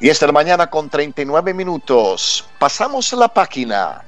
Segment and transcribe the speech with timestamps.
[0.00, 2.44] Y esta mañana con 39 minutos.
[2.60, 4.04] Pasamos la página.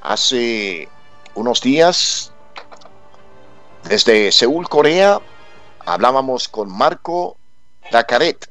[0.00, 0.88] Hace
[1.34, 2.32] unos días,
[3.84, 5.20] desde Seúl, Corea,
[5.84, 7.36] hablábamos con Marco
[7.92, 8.48] Dacaret,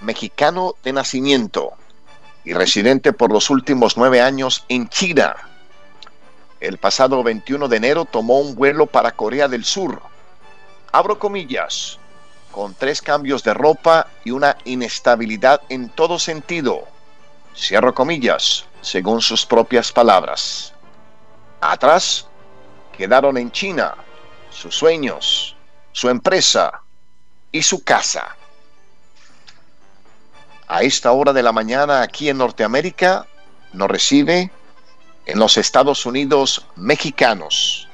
[0.00, 1.74] mexicano de nacimiento
[2.44, 5.36] y residente por los últimos nueve años en China.
[6.60, 10.00] El pasado 21 de enero tomó un vuelo para Corea del Sur.
[10.90, 11.98] Abro comillas
[12.54, 16.86] con tres cambios de ropa y una inestabilidad en todo sentido.
[17.56, 20.72] Cierro comillas, según sus propias palabras.
[21.60, 22.28] Atrás
[22.96, 23.96] quedaron en China
[24.50, 25.56] sus sueños,
[25.90, 26.82] su empresa
[27.50, 28.36] y su casa.
[30.68, 33.26] A esta hora de la mañana aquí en Norteamérica
[33.72, 34.52] nos recibe
[35.26, 37.88] en los Estados Unidos mexicanos.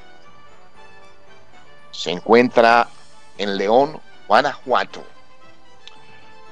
[1.89, 2.87] Se encuentra
[3.39, 3.99] en León,
[4.31, 5.03] Guanajuato.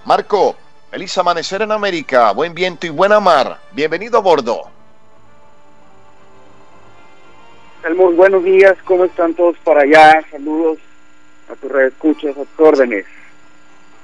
[0.03, 0.53] Marco,
[0.91, 3.57] feliz amanecer en América, buen viento y buena mar.
[3.71, 4.63] Bienvenido a bordo.
[8.17, 10.21] Buenos días, ¿cómo están todos para allá?
[10.29, 10.79] Saludos
[11.49, 13.05] a tus escuchas, a tus órdenes.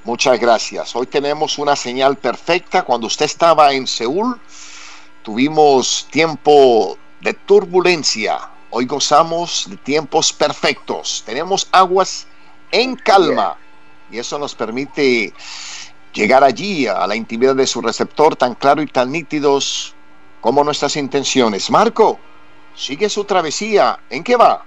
[0.04, 0.96] Muchas gracias.
[0.96, 2.82] Hoy tenemos una señal perfecta.
[2.82, 4.40] Cuando usted estaba en Seúl,
[5.22, 8.38] tuvimos tiempo de turbulencia.
[8.70, 11.22] Hoy gozamos de tiempos perfectos.
[11.26, 12.26] Tenemos aguas
[12.72, 13.58] en calma
[14.10, 15.32] y eso nos permite
[16.12, 19.94] llegar allí a la intimidad de su receptor tan claro y tan nítidos
[20.40, 21.70] como nuestras intenciones.
[21.70, 22.18] Marco,
[22.74, 23.98] sigue su travesía.
[24.10, 24.64] ¿En qué va?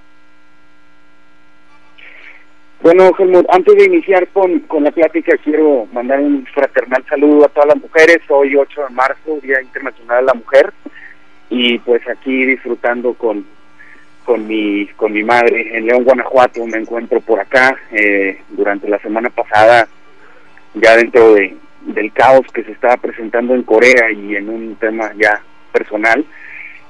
[2.81, 7.49] Bueno, Helmut, antes de iniciar con, con la plática, quiero mandar un fraternal saludo a
[7.49, 8.19] todas las mujeres.
[8.29, 10.73] Hoy, 8 de marzo, Día Internacional de la Mujer.
[11.49, 13.45] Y pues aquí disfrutando con,
[14.29, 16.63] con mi con mi madre en León, Guanajuato.
[16.67, 19.87] Me encuentro por acá eh, durante la semana pasada,
[20.75, 25.11] ya dentro de, del caos que se estaba presentando en Corea y en un tema
[25.17, 25.41] ya
[25.71, 26.23] personal.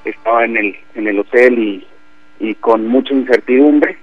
[0.03, 1.87] Estaba en el en el hotel y,
[2.41, 3.95] y con mucha incertidumbre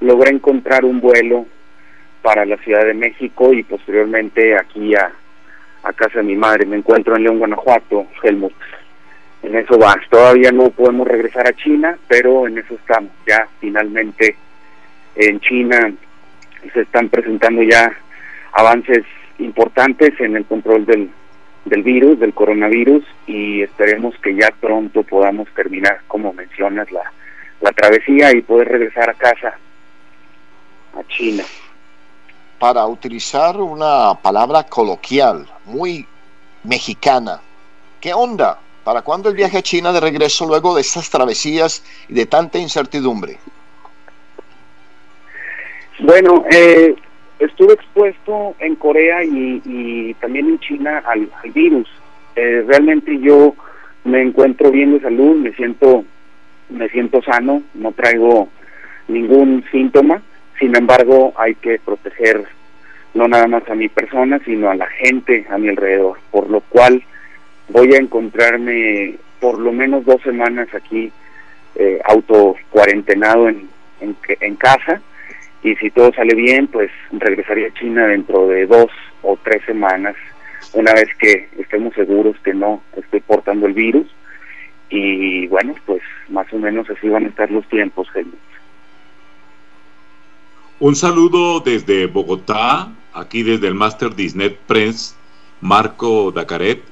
[0.00, 1.44] logré encontrar un vuelo
[2.22, 5.12] para la Ciudad de México y posteriormente aquí a,
[5.82, 6.64] a casa de mi madre.
[6.64, 8.54] Me encuentro en León, Guanajuato, Helmut
[9.42, 9.96] en eso va.
[10.10, 13.10] Todavía no podemos regresar a China, pero en eso estamos.
[13.26, 14.36] Ya finalmente
[15.14, 15.92] en China
[16.72, 17.92] se están presentando ya
[18.52, 19.04] avances
[19.38, 21.10] importantes en el control del,
[21.64, 27.12] del virus, del coronavirus, y esperemos que ya pronto podamos terminar, como mencionas, la,
[27.60, 29.56] la travesía y poder regresar a casa,
[30.94, 31.44] a China.
[32.58, 36.04] Para utilizar una palabra coloquial, muy
[36.64, 37.40] mexicana,
[38.00, 38.58] ¿qué onda?
[38.88, 42.56] ¿Para cuándo el viaje a China de regreso luego de estas travesías y de tanta
[42.56, 43.36] incertidumbre?
[45.98, 46.94] Bueno, eh,
[47.38, 51.86] estuve expuesto en Corea y, también en China al, virus.
[52.34, 53.54] Eh, realmente yo
[54.04, 56.06] me encuentro bien de salud, me siento,
[56.70, 58.48] me siento sano, no traigo
[59.06, 60.22] ningún síntoma.
[60.58, 62.42] Sin embargo, hay que proteger
[63.12, 66.62] no nada más a mi persona, sino a la gente a mi alrededor, por lo
[66.62, 67.02] cual
[67.68, 71.12] voy a encontrarme por lo menos dos semanas aquí
[71.74, 73.68] eh, auto cuarentenado en,
[74.00, 75.00] en, casa.
[75.62, 78.90] Y si todo sale bien pues regresaría a China dentro de dos
[79.22, 80.14] o tres semanas
[80.72, 84.06] una vez que estemos seguros que no estoy portando el virus.
[84.90, 88.08] Y bueno pues más o menos así van a estar los tiempos
[90.80, 95.16] un saludo desde Bogotá aquí desde el Master Disney Prince
[95.60, 96.82] Marco Dacaret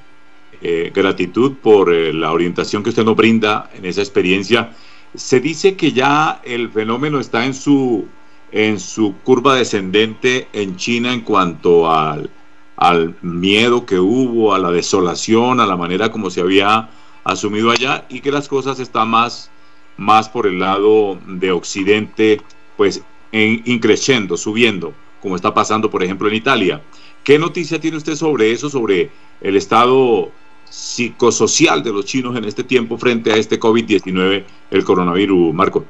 [0.62, 4.72] eh, gratitud por eh, la orientación que usted nos brinda en esa experiencia.
[5.14, 8.06] Se dice que ya el fenómeno está en su,
[8.52, 12.30] en su curva descendente en China en cuanto al,
[12.76, 16.90] al miedo que hubo, a la desolación, a la manera como se había
[17.24, 19.50] asumido allá y que las cosas están más,
[19.96, 22.40] más por el lado de Occidente,
[22.76, 23.02] pues
[23.32, 26.82] en, increciendo, subiendo, como está pasando por ejemplo en Italia.
[27.24, 30.30] ¿Qué noticia tiene usted sobre eso, sobre el estado
[30.68, 35.84] psicosocial de los chinos en este tiempo frente a este COVID-19, el coronavirus, Marco.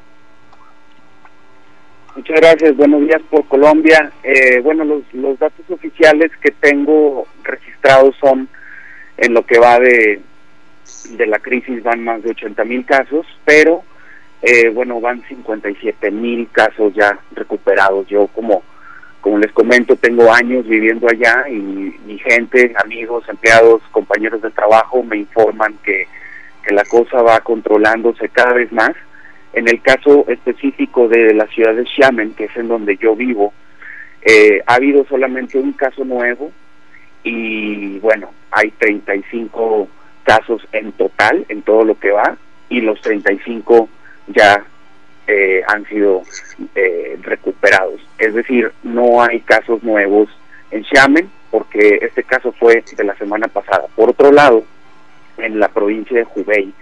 [2.15, 4.11] Muchas gracias, buenos días por Colombia.
[4.23, 8.49] Eh, bueno, los, los datos oficiales que tengo registrados son,
[9.19, 10.21] en lo que va de,
[11.11, 13.83] de la crisis, van más de 80 mil casos, pero
[14.43, 18.07] eh, bueno, van 57 mil casos ya recuperados.
[18.07, 18.63] Yo como
[19.27, 25.03] como les comento, tengo años viviendo allá y mi gente, amigos, empleados, compañeros de trabajo
[25.03, 26.07] me informan que,
[26.71, 28.93] la cosa va controlándose cada vez más.
[29.53, 33.53] En el caso específico de la ciudad de Xiamen, que es en donde yo vivo,
[34.23, 36.53] eh, ha habido solamente un caso nuevo
[37.25, 39.89] y, y bueno, hay 35
[40.23, 42.37] casos en total, en todo lo que va,
[42.69, 43.89] y los 35
[44.29, 44.65] ya
[45.27, 46.23] eh, han sido
[46.75, 48.01] eh, recuperados.
[48.19, 50.29] Es decir, no hay casos nuevos
[50.71, 53.87] en Xiamen, porque este caso fue de la semana pasada.
[53.95, 54.65] Por otro lado,
[55.39, 56.73] en la provincia de Hubei,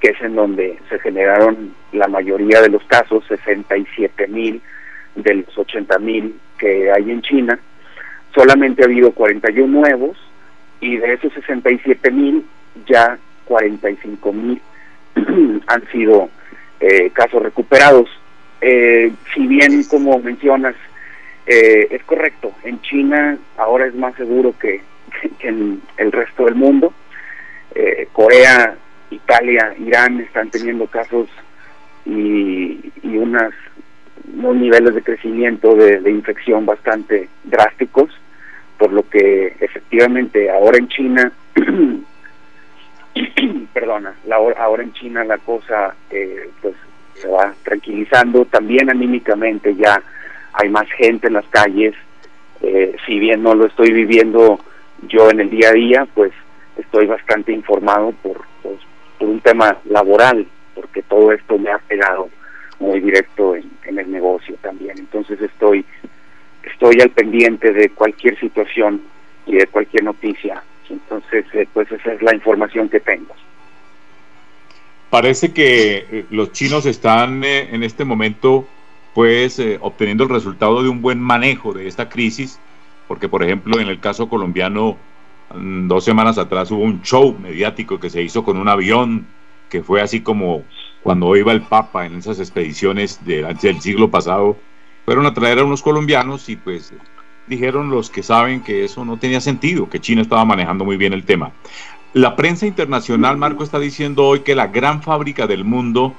[0.00, 4.62] que es en donde se generaron la mayoría de los casos, 67 mil
[5.16, 7.58] de los 80 mil que hay en China,
[8.34, 10.16] solamente ha habido 41 nuevos
[10.80, 12.46] y de esos 67 mil
[12.86, 14.60] ya 45 mil
[15.66, 16.28] han sido
[16.80, 18.08] eh, casos recuperados.
[18.60, 20.74] Eh, si bien, como mencionas,
[21.46, 24.82] eh, es correcto, en China ahora es más seguro que,
[25.40, 26.92] en el resto del mundo.
[28.12, 28.76] Corea,
[29.10, 31.28] Italia, Irán están teniendo casos
[32.04, 33.52] y, y unas,
[34.34, 38.10] unos niveles de crecimiento de infección bastante drásticos,
[38.78, 41.32] por lo que efectivamente ahora en China
[43.72, 46.74] perdona, la, ahora en China la cosa eh, pues
[47.14, 50.00] se va tranquilizando, también anímicamente ya
[50.52, 51.94] hay más gente en las calles,
[52.60, 54.58] eh, si bien no lo estoy viviendo
[55.08, 56.32] yo en el día a día, pues
[56.76, 58.78] estoy bastante informado por, pues,
[59.18, 62.28] por un tema laboral, porque todo esto me ha pegado
[62.78, 65.84] muy directo en, en el negocio también, entonces estoy
[66.62, 69.00] estoy al pendiente de cualquier situación
[69.46, 73.34] y de cualquier noticia entonces, eh, pues esa es la información que tengo.
[75.10, 78.66] Parece que eh, los chinos están eh, en este momento
[79.14, 82.60] pues obteniendo el resultado de un buen manejo de esta crisis,
[83.08, 84.96] porque por ejemplo en el caso colombiano
[85.54, 89.26] mm, dos semanas atrás hubo un show mediático que se hizo con un avión
[89.70, 90.62] que fue así como
[91.02, 94.56] cuando iba el Papa en esas expediciones del siglo pasado,
[95.04, 96.92] fueron a traer a unos colombianos y pues
[97.48, 101.12] dijeron los que saben que eso no tenía sentido, que China estaba manejando muy bien
[101.12, 101.52] el tema.
[102.14, 106.14] La prensa internacional, Marco, está diciendo hoy que la gran fábrica del mundo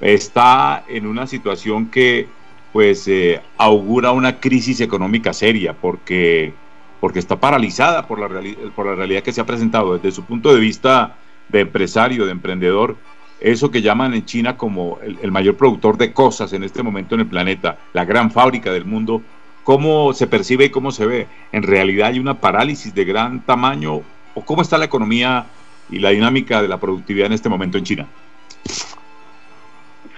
[0.00, 2.28] está en una situación que
[2.72, 6.52] pues eh, augura una crisis económica seria porque,
[7.00, 8.28] porque está paralizada por la,
[8.74, 11.16] por la realidad que se ha presentado desde su punto de vista
[11.48, 12.96] de empresario, de emprendedor,
[13.40, 17.22] eso que llaman en China como el mayor productor de cosas en este momento en
[17.22, 19.22] el planeta, la gran fábrica del mundo,
[19.70, 21.26] cómo se percibe y cómo se ve.
[21.52, 24.02] ¿En realidad hay una parálisis de gran tamaño?
[24.34, 25.46] ¿O cómo está la economía
[25.88, 28.06] y la dinámica de la productividad en este momento en China?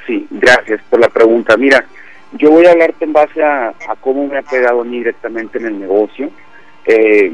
[0.07, 1.59] Sí, gracias por la pregunta.
[1.59, 1.85] Mira,
[2.39, 5.67] yo voy a hablarte en base a, cómo me ha pegado a mí directamente en
[5.67, 6.31] el negocio.
[6.87, 7.31] Eh,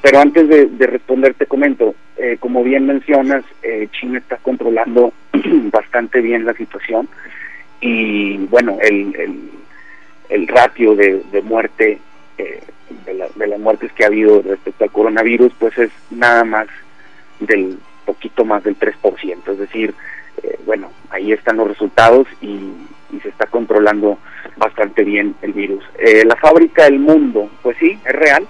[0.00, 5.12] pero antes de, responder te comento, eh, como bien mencionas, eh, China está controlando
[5.72, 7.08] bastante bien la situación
[7.80, 9.57] y bueno, el, el
[10.28, 11.98] el ratio de, muerte,
[12.36, 12.60] eh,
[13.06, 16.66] de, las muertes que ha habido respecto al coronavirus, pues es nada más
[17.40, 19.52] del poquito más del 3%.
[19.52, 19.94] Es decir,
[20.42, 22.58] eh, bueno, ahí están los resultados y,
[23.22, 24.18] se está controlando
[24.58, 25.82] bastante bien el virus.
[25.98, 28.46] Eh, la fábrica del mundo, pues sí, es real.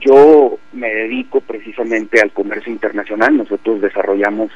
[0.00, 3.36] Yo me dedico precisamente al comercio internacional.
[3.36, 4.50] Nosotros desarrollamos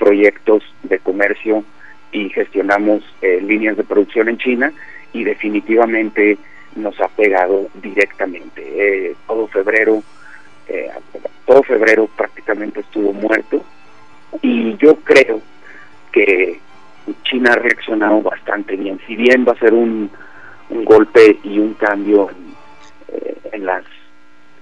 [0.00, 1.62] proyectos de comercio
[2.10, 4.72] y gestionamos líneas de producción en China
[5.12, 6.38] y definitivamente
[6.76, 8.62] nos ha pegado directamente.
[8.62, 10.02] Eh, todo febrero,
[10.68, 10.90] eh,
[11.46, 13.64] todo febrero prácticamente estuvo muerto
[14.42, 15.40] y yo creo
[16.12, 16.60] que
[17.24, 19.00] China ha reaccionado bastante bien.
[19.06, 20.10] Si bien va a ser un,
[20.70, 23.84] un golpe y un cambio en, eh, en las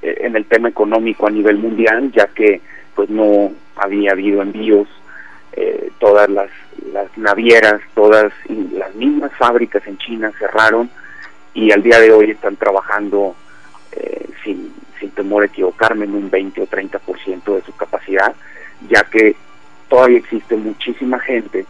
[0.02, 2.60] en el tema económico a nivel mundial, ya que
[2.94, 4.88] pues no había habido envíos
[5.52, 6.50] eh, todas las,
[6.92, 8.32] las navieras, todas
[9.36, 10.90] fábricas en China cerraron
[11.54, 13.34] y al día de hoy están trabajando
[13.92, 18.34] eh, sin, sin temor a equivocarme en un 20 o 30% de su capacidad,
[18.88, 19.36] ya que
[19.88, 21.66] todavía existe muchísima gente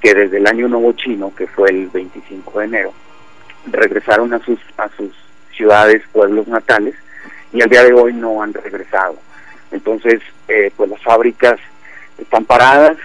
[0.00, 2.92] que desde el año nuevo chino, que fue el 25 de enero,
[3.66, 5.12] regresaron a sus, a sus
[5.52, 6.94] ciudades, pueblos natales,
[7.52, 9.16] y al día de hoy no han regresado.
[9.70, 11.58] Entonces, eh, pues las fábricas
[12.16, 12.96] están paradas,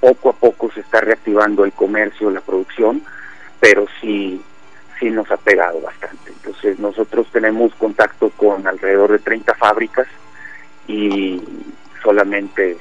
[0.00, 3.02] poco a poco se está reactivando el comercio, la producción,
[3.64, 4.42] pero sí,
[5.00, 6.32] sí nos ha pegado bastante.
[6.32, 10.06] Entonces nosotros tenemos contacto con alrededor de 30 fábricas
[10.86, 11.42] y
[12.02, 12.76] solamente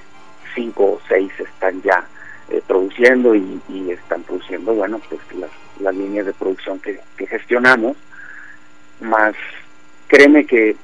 [0.56, 2.06] 5 o 6 están ya
[2.50, 3.62] eh, produciendo y,
[3.92, 7.96] están produciendo, bueno, pues las, las líneas de producción que, gestionamos,
[9.00, 9.36] más
[10.08, 10.76] créeme que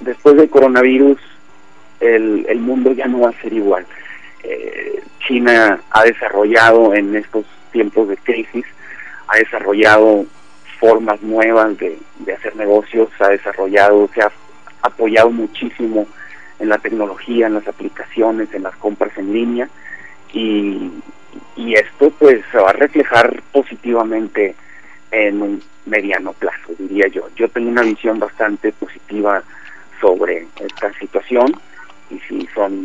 [0.00, 1.18] después del coronavirus
[2.00, 3.86] el, el mundo ya no va a ser igual.
[4.42, 8.66] Eh, China ha desarrollado en estos tiempos de crisis,
[9.28, 10.26] ha desarrollado
[10.80, 11.98] formas nuevas de,
[12.32, 14.30] hacer negocios, ha desarrollado, se ha
[14.82, 16.06] apoyado muchísimo
[16.58, 19.68] en la tecnología, en las aplicaciones, en las compras en línea
[20.32, 20.90] y,
[21.56, 24.54] y esto pues se va a reflejar positivamente
[25.10, 27.28] en un mediano plazo, diría yo.
[27.36, 29.42] Yo tengo una visión bastante positiva
[30.00, 31.52] sobre esta situación
[32.10, 32.84] y si son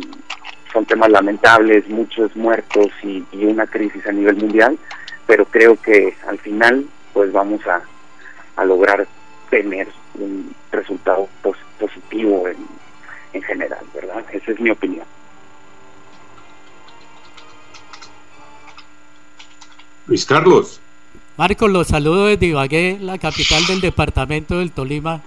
[0.74, 4.76] son temas lamentables, muchos muertos y, una crisis a nivel mundial,
[5.26, 7.82] pero creo que al final pues vamos a,
[8.56, 9.06] a lograr
[9.50, 11.28] tener un resultado
[11.78, 12.56] positivo en,
[13.32, 14.24] en general, ¿verdad?
[14.32, 15.06] Esa es mi opinión.
[20.06, 20.80] Luis Carlos.
[21.36, 25.20] Marcos, los saludo desde Ibagué, la capital del departamento del Tolima,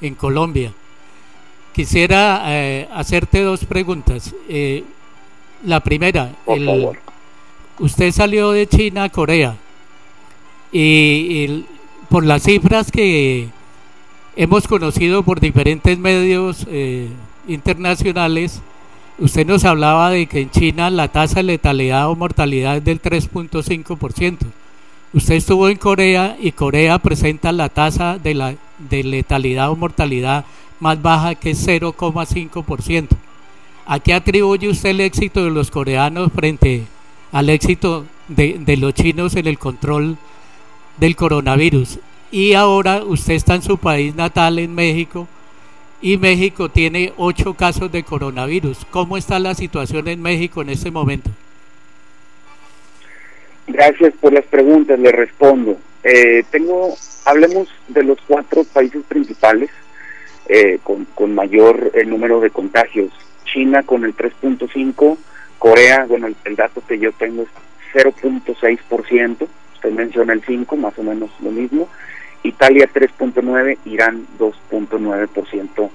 [0.00, 0.72] en Colombia.
[1.72, 4.34] Quisiera eh, hacerte dos preguntas.
[4.48, 4.84] Eh,
[5.64, 6.32] la primera,
[7.78, 9.56] usted salió de China a Corea
[10.72, 11.64] y,
[12.08, 13.48] por las cifras que
[14.36, 17.08] hemos conocido por diferentes medios eh,
[17.46, 18.62] internacionales,
[19.18, 23.00] usted nos hablaba de que en China la tasa de letalidad o mortalidad es del
[23.00, 24.38] 3.5%.
[25.14, 30.46] Usted estuvo en Corea y Corea presenta la tasa de, la, de letalidad o mortalidad
[30.80, 33.08] más baja que es 0,5%.
[33.84, 36.86] ¿A qué atribuye usted el éxito de los coreanos frente
[37.32, 40.16] al éxito de, los chinos en el control
[40.98, 41.98] del coronavirus?
[42.30, 45.26] Y ahora usted está en su país natal, en México,
[46.00, 48.84] y México tiene ocho casos de coronavirus.
[48.90, 51.30] ¿Cómo está la situación en México en este momento?
[53.66, 55.78] Gracias por las preguntas, le respondo.
[56.02, 59.70] Eh, tengo, hablemos de los cuatro países principales
[60.48, 63.12] eh, con, mayor el número de contagios.
[63.44, 65.16] China con el 3.5,
[65.62, 67.48] Corea, bueno, el, dato que yo tengo es
[67.94, 71.88] 0.6%, usted menciona el 5, más o menos lo mismo,
[72.42, 75.90] Italia 3.9, Irán 2.9%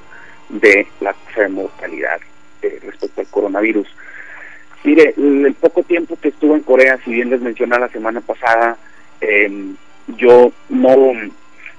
[0.48, 2.22] de la tasa de mortalidad
[2.62, 3.90] eh, respecto al coronavirus.
[4.86, 8.78] Mire, el, poco tiempo que estuve en Corea, si bien les mencioné la semana pasada,
[9.20, 9.76] em,
[10.16, 11.12] yo no,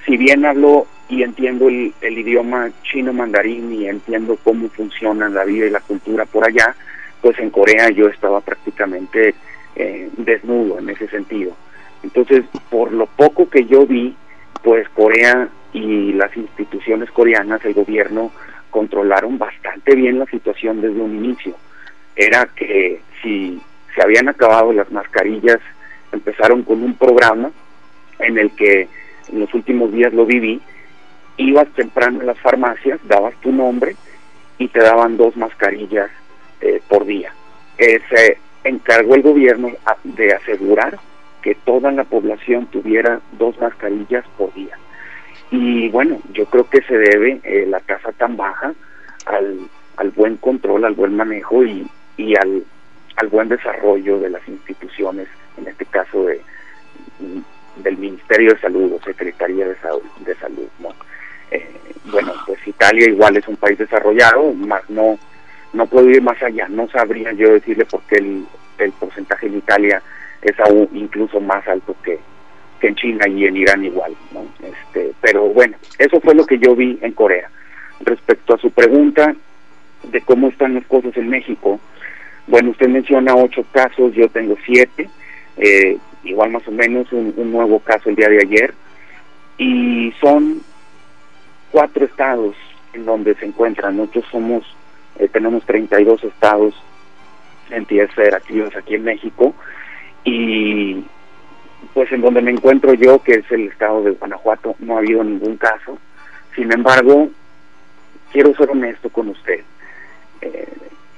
[0.05, 5.65] si bien hablo y entiendo el, idioma chino mandarín y entiendo cómo funciona la vida
[5.65, 6.77] y la cultura por allá,
[7.21, 9.35] pues en Corea yo estaba prácticamente
[9.77, 11.57] eh, desnudo en ese sentido.
[12.03, 14.15] Entonces, por lo poco que yo vi,
[14.63, 18.31] pues Corea y las instituciones coreanas, el gobierno,
[18.71, 21.55] controlaron bastante bien la situación desde un inicio.
[22.15, 23.61] Era que si
[23.95, 25.61] se habían acabado las mascarillas,
[26.13, 27.51] empezaron con un programa
[28.19, 28.89] en el que
[29.29, 30.61] en los últimos días lo viví,
[31.37, 33.97] ibas temprano a las farmacias, dabas tu nombre
[34.59, 36.11] y te daban dos mascarillas
[36.61, 37.33] eh, por día.
[37.77, 39.71] Se encargó el gobierno
[40.05, 40.99] de asegurar
[41.43, 44.77] que toda la población tuviera dos mascarillas por día.
[45.51, 48.75] Y bueno, yo creo que se debe eh, la tasa tan baja
[49.27, 49.61] al,
[49.97, 52.65] al buen control, al buen manejo y, y al,
[53.17, 56.41] al buen desarrollo de las instituciones, en este caso de
[57.77, 60.69] del Ministerio de Salud o Secretaría de Salud.
[61.51, 61.67] Eh,
[62.07, 65.19] bueno, pues Italia igual es un país desarrollado, más no
[65.73, 68.47] no puedo ir más allá, no sabría yo decirle por qué el,
[68.79, 70.03] el porcentaje en Italia
[70.43, 72.19] es aún incluso más alto que,
[72.81, 74.47] que en China y en Irán igual, ¿no?
[74.67, 77.51] Este, pero bueno, eso fue lo que yo vi en Corea.
[78.01, 79.35] Respecto a su pregunta
[80.05, 81.81] de cómo están las cosas en México,
[82.47, 85.11] bueno, usted menciona ocho casos, yo tengo siete,
[85.59, 88.75] eh, igual más o menos un, nuevo caso el día de ayer,
[89.59, 90.63] y son
[91.71, 92.57] cuatro estados
[92.95, 93.97] en donde se encuentran.
[93.97, 94.65] Nosotros somos,
[95.19, 96.75] eh, tenemos 32 estados,
[97.71, 99.55] entidades federativas aquí en México,
[100.25, 101.05] y
[101.95, 105.23] pues en donde me encuentro yo, que es el estado de Guanajuato, no ha habido
[105.25, 105.99] ningún caso.
[106.55, 107.29] Sin embargo,
[108.33, 109.61] quiero ser honesto con usted.
[110.41, 110.69] Eh,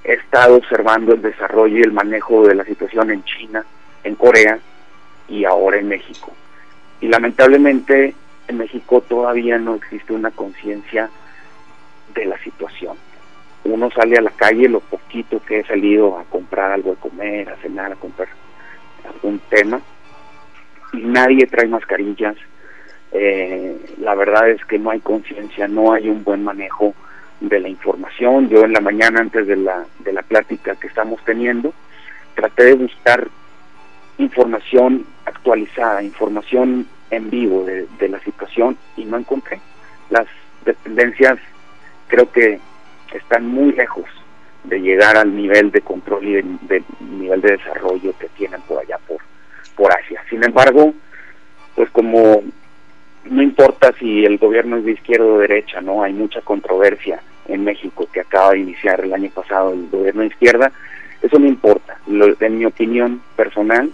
[0.04, 3.64] he estado observando el desarrollo y el manejo de la situación en China,
[4.04, 4.58] en Corea
[5.28, 6.32] y ahora en México.
[7.00, 8.14] Y lamentablemente
[8.48, 11.10] en México todavía no existe una conciencia
[12.14, 12.96] de la situación.
[13.64, 17.50] Uno sale a la calle, lo poquito que he salido a comprar algo de comer,
[17.50, 18.28] a cenar, a comprar
[19.06, 19.80] algún tema,
[20.92, 22.36] y nadie trae mascarillas.
[23.12, 26.94] Eh, la verdad es que no hay conciencia, no hay un buen manejo
[27.40, 28.48] de la información.
[28.48, 31.74] Yo en la mañana antes de la, de la plática que estamos teniendo,
[32.34, 33.28] traté de buscar
[34.18, 39.60] información actualizada, información en vivo de, de la situación y no encontré.
[40.10, 40.26] Las
[40.64, 41.38] dependencias
[42.08, 42.60] creo que
[43.18, 44.06] están muy lejos
[44.64, 46.32] de llegar al nivel de control y
[46.66, 49.18] de, nivel de desarrollo que tienen por allá por
[49.76, 50.22] por Asia.
[50.28, 50.92] Sin embargo,
[51.74, 52.42] pues como
[53.24, 57.64] no importa si el gobierno es de izquierda o derecha, no hay mucha controversia en
[57.64, 60.72] México que acaba de iniciar el año pasado el gobierno de izquierda,
[61.22, 61.98] eso no importa.
[62.06, 63.90] en mi opinión personal,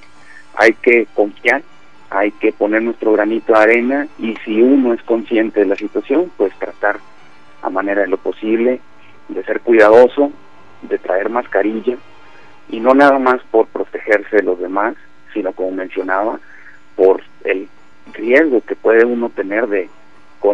[0.54, 1.62] hay que confiar,
[2.10, 6.30] hay que poner nuestro granito de arena y si uno es consciente de la situación,
[6.36, 6.98] pues tratar
[7.62, 8.80] a manera de lo posible
[9.28, 10.32] de ser cuidadoso,
[10.82, 11.96] de traer mascarilla
[12.68, 14.94] y no nada más por protegerse de los demás,
[15.32, 16.40] sino como mencionaba,
[16.96, 17.68] por el
[18.12, 19.88] riesgo que puede uno tener de,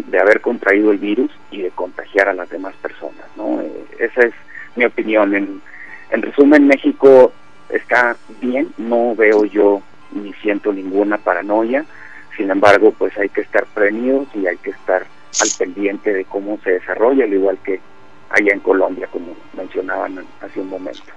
[0.07, 3.27] de haber contraído el virus y de contagiar a las demás personas.
[3.37, 3.61] ¿no?
[3.61, 4.35] Eh, esa es
[4.77, 5.35] mi opinión.
[5.35, 5.63] En,
[6.11, 7.33] en resumen, México
[7.69, 11.85] está bien, no veo yo ni siento ninguna paranoia,
[12.37, 15.03] sin embargo, pues hay que estar prevenidos y hay que estar
[15.41, 17.81] al pendiente de cómo se desarrolla, al igual que
[18.33, 21.13] allá en Colombia, como mencionaban hace un momento.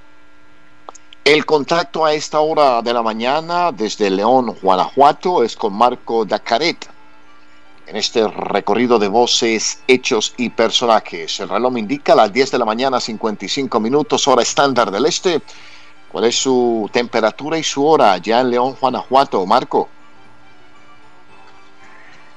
[1.23, 6.87] El contacto a esta hora de la mañana desde León, Guanajuato, es con Marco Dacaret.
[7.87, 11.39] En este recorrido de voces, hechos y personajes.
[11.39, 15.41] El reloj me indica las 10 de la mañana, 55 minutos, hora estándar del este.
[16.11, 19.89] ¿Cuál es su temperatura y su hora ya en León, Guanajuato, Marco?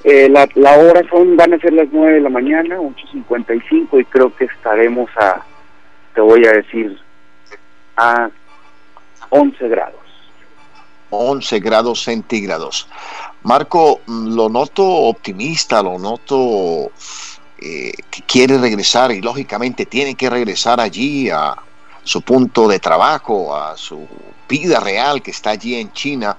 [0.05, 4.05] Eh, la, la, hora son, van a ser las 9 de la mañana, 8.55 y
[4.05, 5.45] creo que estaremos a,
[6.15, 6.99] te voy a decir,
[7.97, 8.31] a
[9.31, 10.01] 11 grados.
[11.11, 12.89] 11 grados centígrados.
[13.43, 16.93] Marco, mm, lo noto optimista, lo noto
[17.61, 21.57] eh, que quiere regresar y lógicamente tiene que regresar allí a
[22.05, 24.07] su punto de trabajo, a su
[24.49, 26.37] vida real que está allí en China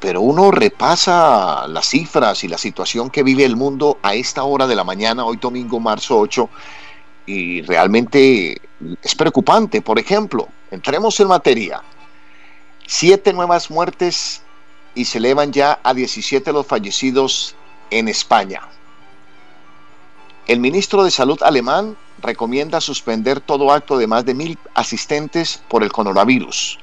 [0.00, 4.66] pero uno repasa las cifras y la situación que vive el mundo a esta hora
[4.66, 6.48] de la mañana, hoy domingo, marzo 8,
[7.26, 8.60] y realmente
[9.02, 9.82] es preocupante.
[9.82, 11.82] Por ejemplo, entremos en materia.
[12.86, 14.42] Siete nuevas muertes
[14.94, 17.54] y se elevan ya a 17 los fallecidos
[17.90, 18.62] en España.
[20.46, 25.82] El ministro de Salud alemán recomienda suspender todo acto de más de mil asistentes por
[25.82, 26.78] el coronavirus.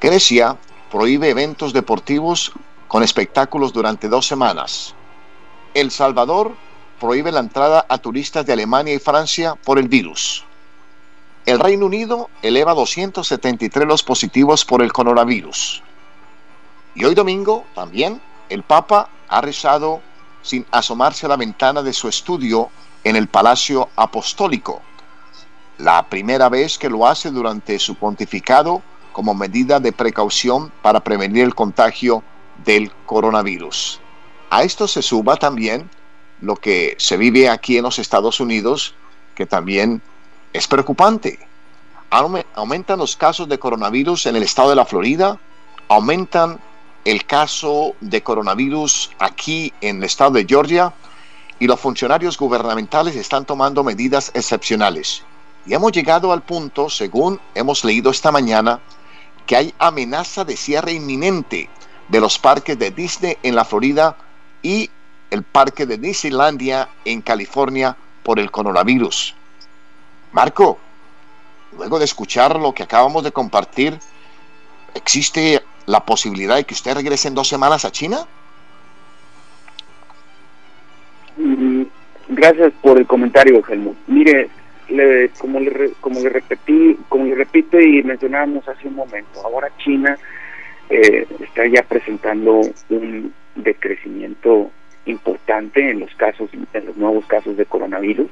[0.00, 0.56] Grecia
[0.96, 2.52] prohíbe eventos deportivos
[2.88, 4.94] con espectáculos durante dos semanas.
[5.74, 6.54] El Salvador
[6.98, 10.42] prohíbe la entrada a turistas de Alemania y Francia por el virus.
[11.44, 15.82] El Reino Unido eleva 273 los positivos por el coronavirus.
[16.94, 20.00] Y hoy domingo también el Papa ha rezado
[20.40, 22.70] sin asomarse a la ventana de su estudio
[23.04, 24.80] en el Palacio Apostólico.
[25.76, 28.80] La primera vez que lo hace durante su pontificado
[29.16, 32.22] como medida de precaución para prevenir el contagio
[32.66, 33.98] del coronavirus.
[34.50, 35.88] A esto se suma también
[36.42, 38.94] lo que se vive aquí en los Estados Unidos,
[39.34, 40.02] que también
[40.52, 41.38] es preocupante.
[42.10, 45.40] Aumentan los casos de coronavirus en el estado de la Florida,
[45.88, 46.60] aumentan
[47.06, 50.92] el caso de coronavirus aquí en el estado de Georgia
[51.58, 55.22] y los funcionarios gubernamentales están tomando medidas excepcionales.
[55.64, 58.78] Y hemos llegado al punto, según hemos leído esta mañana,
[59.46, 61.70] que hay amenaza de cierre inminente
[62.08, 64.16] de los parques de Disney en la Florida
[64.62, 64.90] y
[65.30, 69.34] el parque de Disneylandia en California por el coronavirus.
[70.32, 70.78] Marco,
[71.76, 73.98] luego de escuchar lo que acabamos de compartir,
[74.94, 78.26] ¿existe la posibilidad de que usted regrese en dos semanas a China?
[81.36, 81.82] Mm,
[82.28, 83.96] gracias por el comentario, Helmut.
[84.06, 84.50] Mire,
[84.88, 89.70] le, como le como le repetí como le repito y mencionábamos hace un momento ahora
[89.78, 90.18] China
[90.88, 94.70] eh, está ya presentando un decrecimiento
[95.06, 98.30] importante en los casos en los nuevos casos de coronavirus.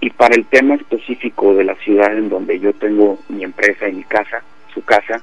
[0.00, 3.94] Y para el tema específico de la ciudad en donde yo tengo mi empresa y
[3.94, 5.20] mi casa su casa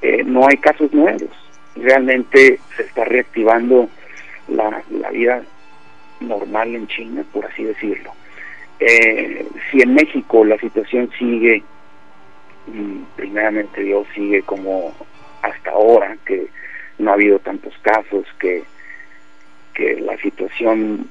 [0.00, 1.30] eh, no hay casos nuevos.
[1.76, 3.88] Realmente se está reactivando
[4.48, 5.42] la, la vida
[6.20, 8.12] normal en China por así decirlo
[8.80, 11.62] eh, si en México la situación sigue,
[13.16, 14.94] primeramente Dios sigue como
[15.42, 16.46] hasta ahora, que
[16.98, 18.62] no ha habido tantos casos, que,
[19.74, 21.08] que la situación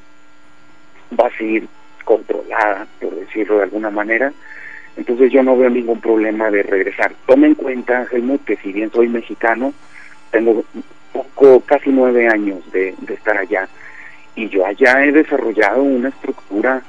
[1.20, 1.68] va a seguir
[2.04, 4.34] controlada, por decirlo de alguna manera,
[4.98, 7.14] entonces yo no veo ningún problema de regresar.
[7.26, 9.74] Tome en cuenta, Helmut, que si bien soy mexicano,
[10.32, 10.64] tengo
[11.12, 13.68] poco, casi nueve años de, de estar allá,
[14.36, 16.82] y yo allá he desarrollado una estructura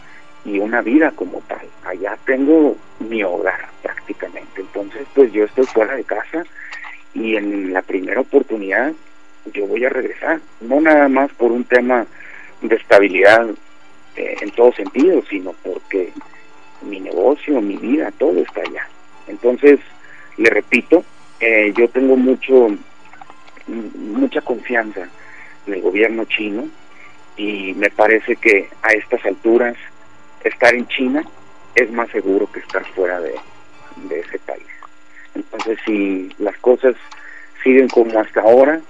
[0.44, 1.66] y una vida como tal.
[1.84, 4.60] Allá tengo mi hogar prácticamente.
[4.60, 6.44] Entonces, pues yo estoy fuera de casa
[7.14, 8.92] y en la primera oportunidad
[9.52, 10.40] yo voy a regresar.
[10.60, 12.06] No nada más por un tema
[12.62, 13.48] de estabilidad
[14.16, 16.12] eh, en todo sentido, sino porque
[16.82, 18.88] mi negocio, mi vida, todo está allá.
[19.26, 19.80] Entonces,
[20.36, 21.04] le repito,
[21.40, 22.68] eh, yo tengo mucho
[23.66, 25.08] mucha confianza
[25.66, 26.68] en el gobierno chino
[27.36, 29.74] y me parece que a estas alturas
[30.44, 31.24] estar en China
[31.74, 33.34] es más seguro que estar fuera de,
[34.10, 34.66] ese país.
[35.34, 36.94] Entonces, si las cosas
[37.62, 38.80] siguen como hasta ahora,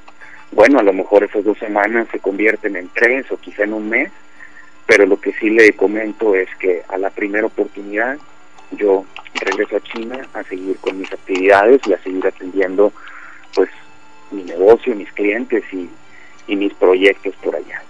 [0.53, 3.89] bueno, a lo mejor esas dos semanas se convierten en tres o quizá en un
[3.89, 4.11] mes,
[4.87, 8.19] pero lo que sí le comento es que a la primera oportunidad
[8.73, 12.93] yo regreso a China a seguir con mis actividades y a seguir atendiendo
[13.55, 13.71] pues
[14.31, 15.89] mi negocio, mis clientes y,
[16.47, 17.83] y mis proyectos por allá.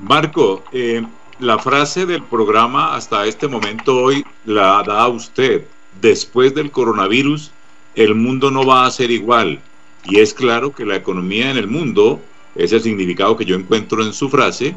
[0.00, 1.02] Marco, eh,
[1.38, 5.66] la frase del programa hasta este momento hoy la da usted.
[6.00, 7.50] Después del coronavirus,
[7.94, 9.60] el mundo no va a ser igual.
[10.04, 12.20] Y es claro que la economía en el mundo,
[12.54, 14.74] ese es el significado que yo encuentro en su frase,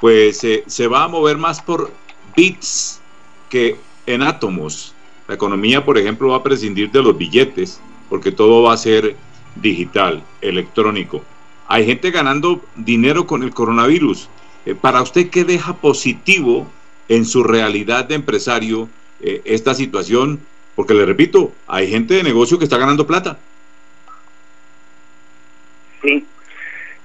[0.00, 1.92] pues eh, se va a mover más por
[2.36, 3.00] bits
[3.48, 4.94] que en átomos.
[5.28, 9.16] La economía, por ejemplo, va a prescindir de los billetes, porque todo va a ser
[9.56, 11.22] digital, electrónico.
[11.68, 14.28] Hay gente ganando dinero con el coronavirus.
[14.66, 16.66] Eh, para usted, ¿qué deja positivo
[17.08, 18.88] en su realidad de empresario
[19.20, 20.40] eh, esta situación?
[20.74, 23.38] Porque le repito, hay gente de negocio que está ganando plata.
[26.02, 26.24] Sí,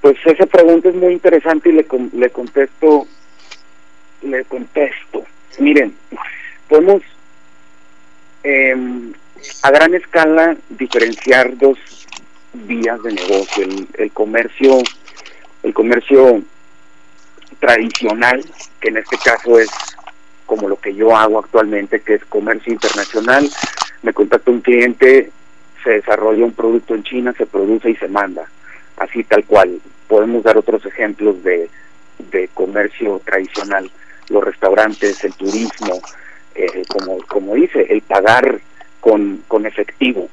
[0.01, 3.07] pues esa pregunta es muy interesante y le, le contesto,
[4.21, 5.25] le contesto.
[5.59, 5.95] Miren,
[6.69, 7.01] podemos
[8.43, 8.75] eh,
[9.63, 11.77] a gran escala diferenciar dos
[12.53, 14.77] vías de negocio, el, el comercio,
[15.63, 16.41] el comercio
[17.65, 18.45] tradicional,
[18.79, 19.69] que en este caso es
[20.45, 23.49] como lo que yo hago actualmente, que es comercio internacional.
[24.03, 25.31] Me contacta un cliente,
[25.83, 28.47] se desarrolla un producto en China, se produce y se manda,
[28.97, 29.81] así tal cual.
[30.07, 31.67] Podemos dar otros ejemplos de,
[32.31, 33.89] de comercio tradicional,
[34.29, 35.99] los restaurantes, el turismo,
[36.53, 38.59] eh, como, como dice, el pagar
[38.99, 40.29] con, con efectivo.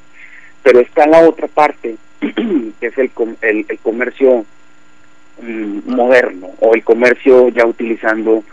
[0.62, 4.45] Pero está la otra parte, que es el, el, el comercio
[5.40, 8.45] moderno o el comercio ya utilizando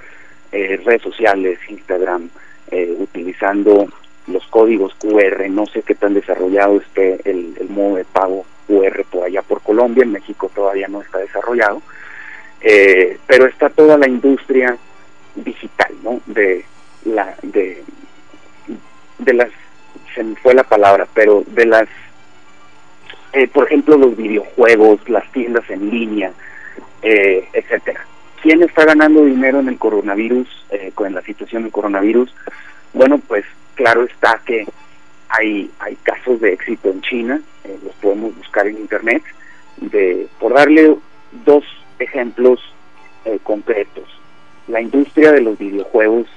[0.52, 2.30] eh, redes sociales, Instagram,
[2.72, 3.88] eh, utilizando
[4.26, 9.26] los códigos QR, no sé qué tan desarrollado esté el, modo de pago QR por
[9.26, 11.84] allá por Colombia, en México todavía no está desarrollado,
[12.62, 14.76] eh, pero está toda la industria
[15.36, 16.20] digital, ¿no?
[16.26, 16.66] De
[17.06, 17.84] la, de,
[19.20, 19.50] de las,
[20.16, 21.88] se me fue la palabra, pero de las,
[23.54, 26.34] por ejemplo, los videojuegos, las tiendas en línea,
[27.02, 28.06] eh, etcétera.
[28.42, 32.34] ¿Quién está ganando dinero en el coronavirus, eh, con la situación del coronavirus?
[32.94, 34.66] Bueno, pues claro está que
[35.30, 39.24] hay, hay casos de éxito en China, eh, los podemos buscar en internet,
[39.78, 40.96] de, por darle
[41.46, 41.64] dos
[42.00, 42.60] ejemplos
[43.26, 44.06] eh, concretos.
[44.68, 46.28] La industria de los videojuegos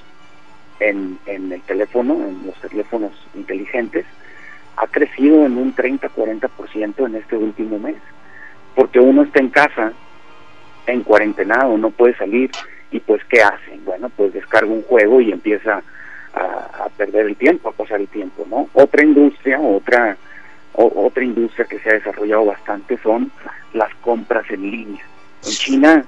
[0.80, 4.04] en, en el teléfono, en los teléfonos inteligentes,
[4.76, 7.96] ha crecido en un 30-40% en este último mes,
[8.74, 9.92] porque uno está en casa
[10.86, 12.50] en cuarentenado, no puede salir
[12.90, 13.84] y pues ¿qué hacen?
[13.84, 15.82] Bueno, pues descarga un juego y empieza
[16.34, 18.68] a, perder el tiempo, a pasar el tiempo, ¿no?
[18.74, 20.16] Otra industria, otra
[20.74, 23.30] otra industria que se ha desarrollado bastante son
[23.74, 25.04] las compras en línea.
[25.44, 26.04] En China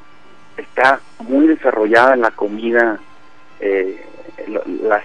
[0.56, 2.98] está muy desarrollada la comida,
[3.60, 4.02] eh,
[4.82, 5.04] las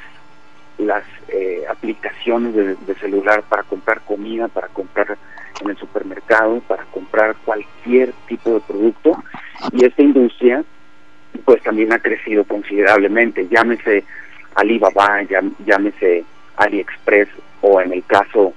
[0.77, 5.17] las eh, aplicaciones de, de celular para comprar comida, para comprar
[5.61, 9.23] en el supermercado, para comprar cualquier tipo de producto.
[9.71, 10.63] Y esta industria
[11.45, 14.03] pues también ha crecido considerablemente, llámese
[14.55, 15.21] Alibaba,
[15.65, 16.25] llámese
[16.57, 17.29] AliExpress
[17.61, 18.53] o en el caso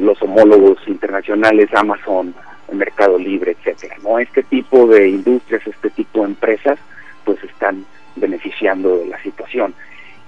[0.00, 2.34] los homólogos internacionales Amazon,
[2.72, 3.96] Mercado Libre, etcétera.
[4.02, 6.78] No este tipo de industrias, este tipo de empresas
[7.24, 7.84] pues están
[8.16, 9.74] beneficiando de la situación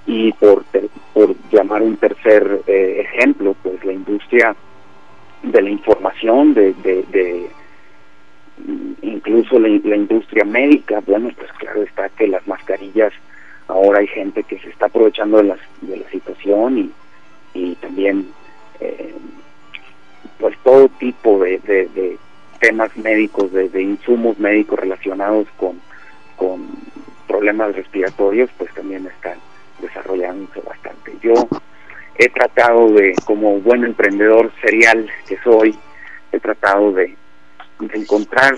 [0.07, 0.65] y por
[1.13, 4.55] por llamar un tercer eh, ejemplo pues la industria
[5.43, 7.51] de la información de, de, de
[9.03, 13.13] incluso la, la, industria médica, bueno, pues claro está que las mascarillas,
[13.69, 16.93] ahora hay gente que se está aprovechando de, las, de la situación y,
[17.55, 18.29] y también
[18.81, 19.15] eh,
[20.39, 22.19] pues todo tipo de, de, de
[22.61, 25.81] temas médicos, de, de, insumos médicos relacionados con,
[26.37, 26.67] con
[27.27, 29.39] problemas respiratorios, pues también están
[29.85, 31.17] desarrollándose bastante.
[31.23, 31.35] Yo
[32.17, 35.77] he tratado de, como buen emprendedor serial que soy,
[36.33, 37.17] he tratado de,
[37.93, 38.57] encontrar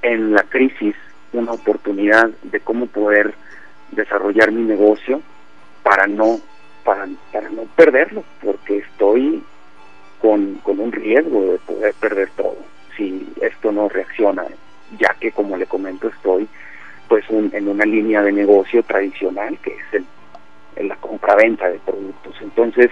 [0.00, 0.96] en la crisis
[1.32, 3.34] una oportunidad de cómo poder
[3.92, 5.20] desarrollar mi negocio
[5.82, 6.40] para no
[6.82, 9.42] para, para no perderlo porque estoy
[10.20, 12.56] con, con un riesgo de poder perder todo
[12.96, 14.44] si esto no reacciona
[14.98, 16.48] ya que como le comento estoy
[17.08, 20.06] pues un, en una línea de negocio tradicional que es el,
[21.12, 22.90] compra-venta de productos entonces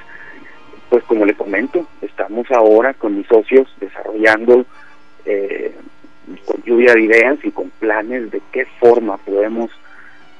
[0.90, 4.66] pues como le comento estamos ahora con mis socios desarrollando
[5.24, 5.74] eh,
[6.44, 9.70] con lluvia de ideas y con planes de qué forma podemos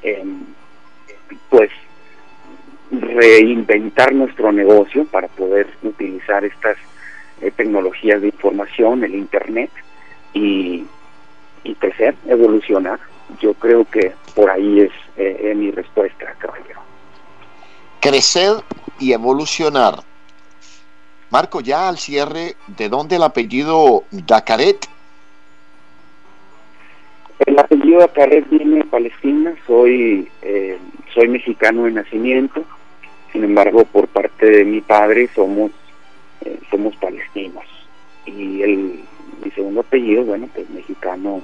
[0.02, 0.24] eh,
[1.48, 1.70] pues
[2.90, 6.76] reinventar nuestro negocio para poder utilizar estas
[7.40, 9.70] eh, tecnologías de información, el Internet
[10.34, 10.84] y,
[11.64, 12.98] y crecer, evolucionar.
[13.40, 16.89] Yo creo que por ahí es eh, mi respuesta, caballero.
[18.00, 18.62] Crecer
[18.98, 20.02] y evolucionar.
[21.30, 24.86] Marco, ya al cierre, ¿de dónde el apellido Dacaret?
[27.46, 30.78] El apellido Dacaret viene de Palestina, soy, eh,
[31.14, 32.64] soy mexicano de nacimiento,
[33.32, 35.70] sin embargo, por parte de mi padre somos,
[36.44, 37.64] eh, somos palestinos.
[38.26, 39.04] Y el,
[39.44, 41.42] mi segundo apellido, bueno, pues mexicano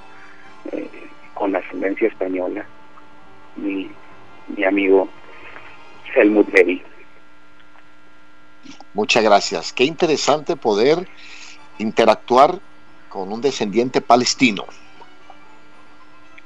[0.72, 0.88] eh,
[1.34, 2.66] con ascendencia española,
[3.56, 3.88] mi,
[4.56, 5.08] mi amigo
[6.16, 6.83] Helmut Levy.
[8.94, 9.72] Muchas gracias.
[9.72, 11.07] Qué interesante poder
[11.79, 12.59] interactuar
[13.09, 14.64] con un descendiente palestino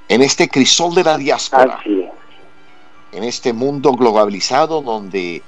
[0.08, 1.78] en este crisol de la diáspora,
[3.12, 5.42] en este mundo globalizado donde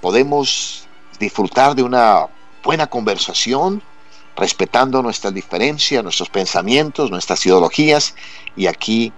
[0.00, 0.88] podemos
[1.20, 2.26] disfrutar de una
[2.64, 3.80] buena conversación,
[4.36, 8.16] respetando nuestras diferencias, nuestros pensamientos, nuestras ideologías,
[8.56, 9.12] y aquí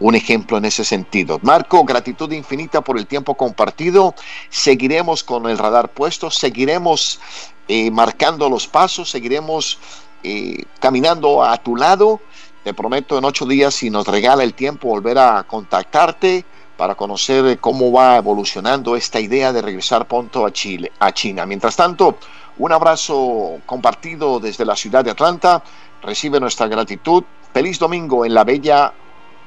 [0.00, 1.38] un ejemplo en ese sentido.
[1.42, 4.14] Marco, gratitud infinita por el tiempo compartido.
[4.50, 7.20] Seguiremos con el radar puesto, seguiremos
[7.66, 9.78] eh, marcando los pasos, seguiremos
[10.22, 12.20] eh, caminando a tu lado.
[12.64, 16.44] Te prometo en ocho días, si nos regala el tiempo, volver a contactarte
[16.76, 21.44] para conocer cómo va evolucionando esta idea de regresar pronto a Chile, a China.
[21.44, 22.18] Mientras tanto,
[22.58, 25.62] un abrazo compartido desde la ciudad de Atlanta.
[26.02, 27.24] Recibe nuestra gratitud.
[27.52, 28.92] Feliz domingo en la bella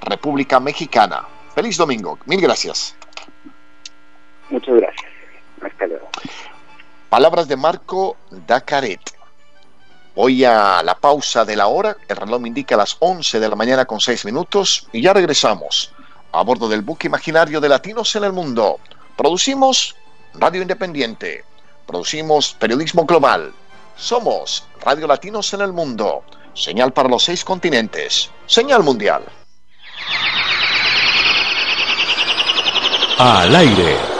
[0.01, 1.25] República Mexicana.
[1.55, 2.17] Feliz domingo.
[2.25, 2.95] Mil gracias.
[4.49, 5.11] Muchas gracias.
[5.61, 6.09] Hasta luego.
[7.09, 9.01] Palabras de Marco Dacaret.
[10.15, 11.95] Voy a la pausa de la hora.
[12.07, 15.93] El reloj me indica las 11 de la mañana con 6 minutos y ya regresamos
[16.33, 18.79] a bordo del buque imaginario de Latinos en el Mundo.
[19.15, 19.95] Producimos
[20.33, 21.43] Radio Independiente.
[21.85, 23.53] Producimos periodismo global.
[23.95, 26.23] Somos Radio Latinos en el Mundo.
[26.53, 28.31] Señal para los seis continentes.
[28.45, 29.23] Señal mundial.
[33.17, 34.10] Al aire